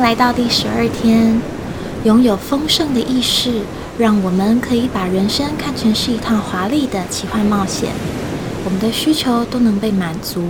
[0.00, 1.40] 来到第十二天。
[2.04, 3.62] 拥有丰盛的意识，
[3.98, 7.90] 让我们可以把人生看成是一趟华丽的奇幻冒险。
[8.64, 10.44] 我们的需求都能被满足，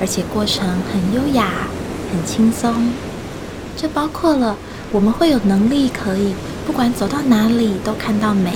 [0.00, 1.50] 而且过程很优雅、
[2.10, 2.90] 很轻松。
[3.76, 4.56] 这包括了
[4.90, 6.34] 我们会有能力可以
[6.66, 8.52] 不管走到哪里都看到美，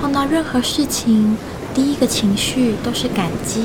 [0.00, 1.36] 碰到任何事情
[1.74, 3.62] 第一个情绪都是感激，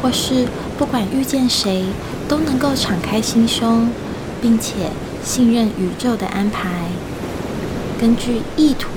[0.00, 0.46] 或是
[0.78, 1.84] 不管遇见谁
[2.26, 3.90] 都能够敞开心胸，
[4.40, 4.90] 并且
[5.22, 6.68] 信任宇宙的安排。
[8.00, 8.88] 根据意图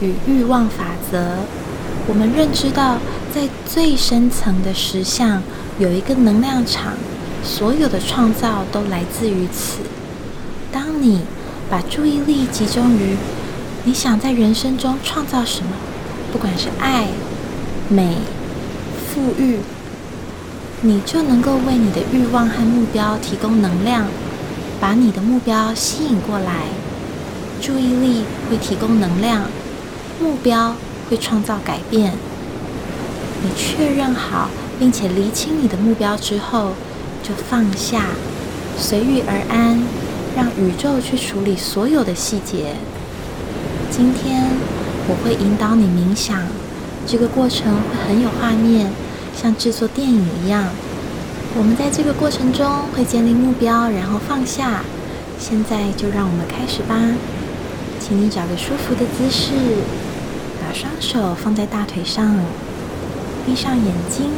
[0.00, 1.36] 与欲望法则，
[2.08, 2.98] 我们认知到
[3.32, 5.42] 在最深层的实相
[5.78, 6.94] 有一个能量场，
[7.44, 9.78] 所有的创造都来自于此。
[10.72, 11.20] 当你
[11.70, 13.16] 把注意力集中于
[13.84, 15.70] 你想在人生中创造什么，
[16.32, 17.06] 不管是爱、
[17.88, 18.16] 美、
[19.08, 19.60] 富裕，
[20.82, 24.06] 你就能够为你的欲望和目标提供能量，
[24.80, 26.66] 把你的目标吸引过来。
[27.60, 29.42] 注意力会提供能量，
[30.20, 30.74] 目标
[31.08, 32.14] 会创造改变。
[33.42, 36.72] 你确认好并且厘清你的目标之后，
[37.22, 38.06] 就放下，
[38.78, 39.80] 随遇而安。
[40.36, 42.76] 让宇宙去处理所有的细节。
[43.90, 44.48] 今天
[45.08, 46.38] 我会引导你冥想，
[47.04, 48.92] 这个过程会很有画面，
[49.34, 50.68] 像制作电影一样。
[51.56, 54.82] 我们在这个过程中会建立目标，然后放下。
[55.38, 56.94] 现在就让我们开始吧。
[57.98, 59.52] 请你找个舒服的姿势，
[60.60, 62.38] 把双手放在大腿上，
[63.44, 64.30] 闭上眼睛，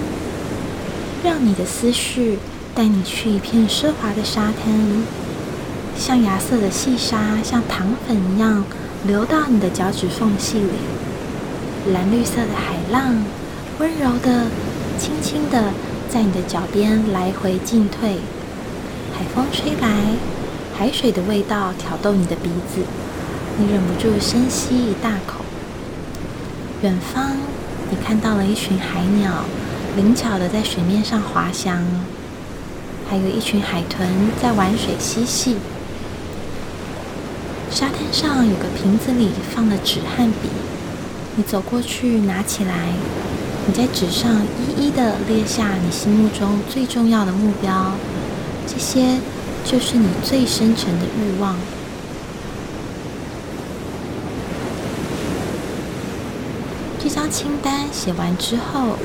[1.23, 2.39] 让你的思绪
[2.75, 5.05] 带你去一片奢华的沙滩。
[5.95, 8.65] 象牙色的细沙像糖粉一样
[9.07, 13.23] 流到你的脚趾缝隙里，蓝绿色的海浪
[13.79, 14.47] 温柔的、
[14.99, 15.73] 轻轻的
[16.13, 18.19] 在你的脚边来回进退。
[19.17, 19.89] 海风吹来，
[20.77, 22.83] 海水的味道挑逗你的鼻子，
[23.57, 25.43] 你忍不住深吸一大口。
[26.83, 27.31] 远方，
[27.89, 29.47] 你看到了一群海鸟，
[29.97, 31.83] 灵巧的在水面上滑翔，
[33.09, 34.07] 还有一群海豚
[34.43, 35.57] 在玩水嬉戏。
[37.71, 40.51] 沙滩上有个瓶子，里放了纸和笔。
[41.37, 42.93] 你走过去，拿起来。
[43.65, 44.43] 你在纸上
[44.77, 47.93] 一一的列下你心目中最重要的目标，
[48.67, 49.19] 这些
[49.65, 51.57] 就是你最深沉的欲望。
[57.01, 58.97] 这张清单写完之后，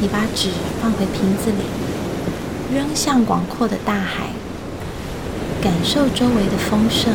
[0.00, 0.50] 你把纸
[0.82, 4.30] 放回瓶子里，扔向广阔的大海，
[5.62, 7.14] 感受周围的丰盛。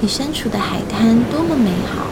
[0.00, 2.06] 你身处的海滩多么美好！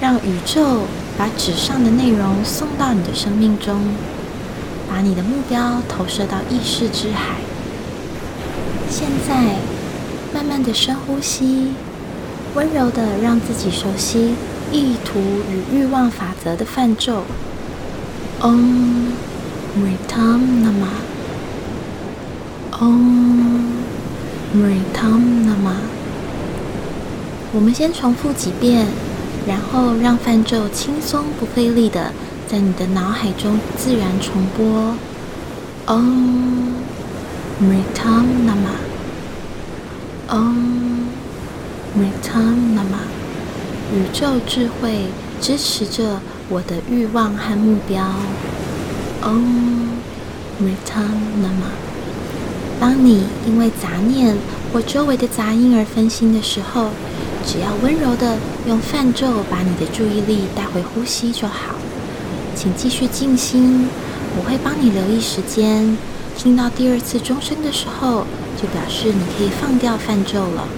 [0.00, 0.82] 让宇宙
[1.18, 3.80] 把纸上的内容送到你的生命中，
[4.88, 7.40] 把你的目标投射到意识之海。
[8.88, 9.56] 现在，
[10.32, 11.72] 慢慢的深呼吸，
[12.54, 14.34] 温柔的让自己熟悉
[14.70, 17.24] 意图与欲望法则的泛咒。
[18.40, 19.12] Om
[19.76, 20.88] Ritam Nama。
[22.78, 23.60] Om
[24.54, 25.74] Ritam Nama。
[27.52, 28.86] 我们先重复几遍，
[29.48, 32.12] 然后让泛咒轻松不费力的
[32.46, 34.94] 在你的脑海中自然重播。
[35.86, 36.74] Om
[37.62, 38.26] Ritam
[40.28, 41.08] Nama，Om
[41.96, 43.08] Ritam Nama，
[43.94, 45.06] 宇宙智慧
[45.40, 46.20] 支持着
[46.50, 48.04] 我的欲望和目标。
[49.22, 50.02] Om
[50.60, 51.72] Ritam Nama，
[52.78, 54.36] 当你因为杂念
[54.72, 56.90] 或周围的杂音而分心的时候。
[57.50, 58.36] 只要温柔的
[58.66, 61.76] 用泛咒把你的注意力带回呼吸就好，
[62.54, 63.88] 请继续静心。
[64.36, 65.96] 我会帮你留意时间，
[66.36, 68.26] 听到第二次钟声的时候，
[68.60, 70.68] 就表示你可以放掉泛咒了。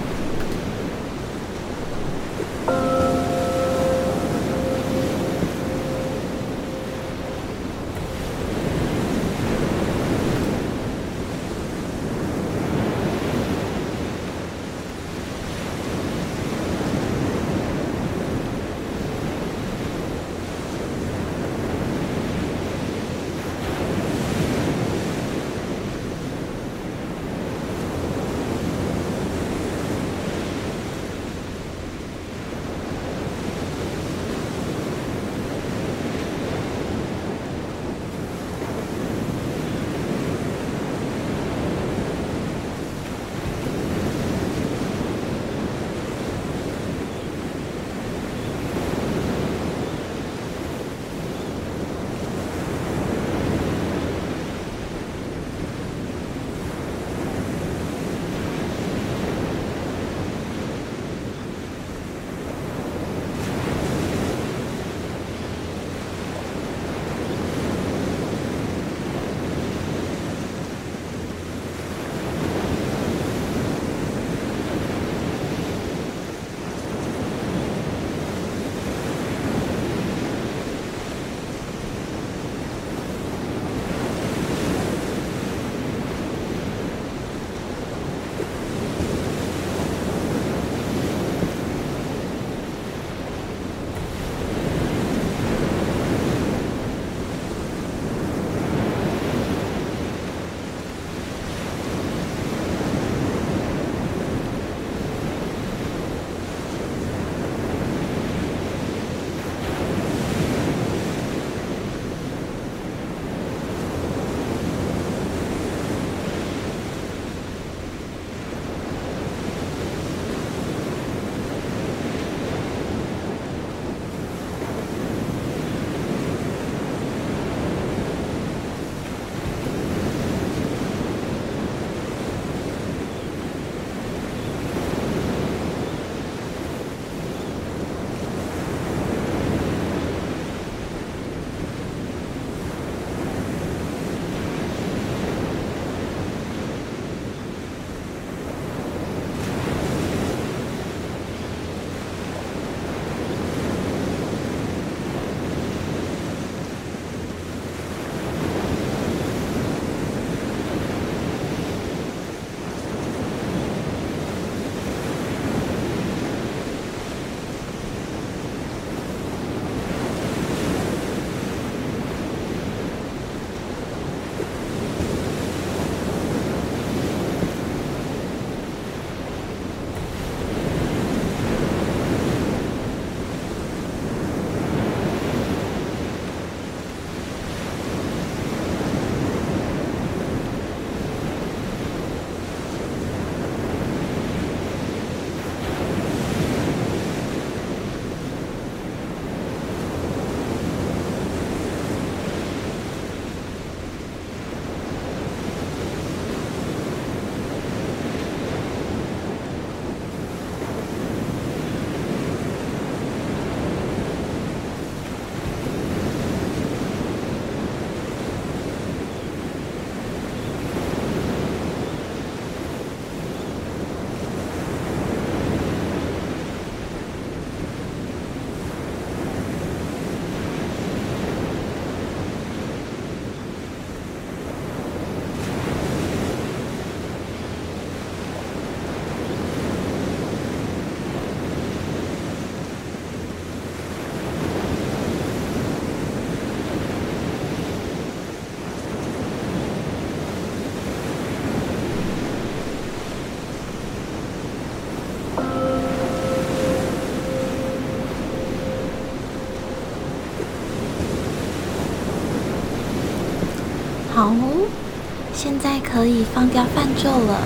[265.61, 267.41] 在可以放掉泛咒了，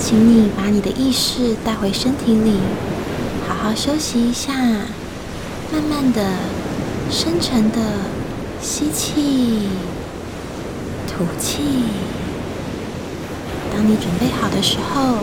[0.00, 2.54] 请你把你的意识带回身体里，
[3.46, 4.52] 好好休息一下，
[5.72, 6.22] 慢慢的、
[7.08, 7.78] 深沉的
[8.60, 9.68] 吸气、
[11.06, 11.84] 吐气。
[13.72, 15.18] 当你准备好的时候，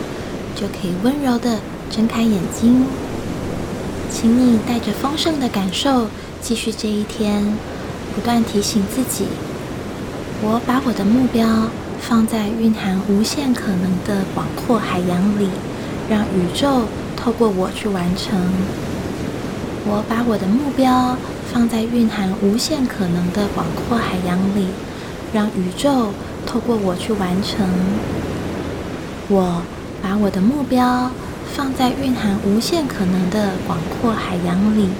[0.56, 1.58] 就可以温柔的
[1.90, 2.86] 睁开眼睛。
[4.10, 6.06] 请你带着丰盛的感受
[6.40, 7.44] 继续这一天，
[8.14, 9.26] 不断提醒自己：
[10.40, 11.46] 我把我的目标
[12.06, 15.48] 放在蕴含无限可能的广阔海洋里，
[16.08, 16.82] 让宇宙
[17.16, 18.38] 透过我去完成。
[19.86, 21.16] 我把我的目标
[21.50, 24.66] 放在蕴含无限可能的广阔海洋里，
[25.32, 26.10] 让宇宙
[26.46, 27.66] 透过我去完成。
[29.28, 29.62] 我
[30.02, 31.10] 把我的目标
[31.54, 34.90] 放在蕴含无限可能的广阔海洋里，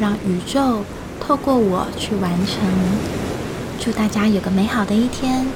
[0.00, 0.84] 让宇宙
[1.20, 2.58] 透过我去完成。
[3.78, 5.46] 祝大家有个美好的一天！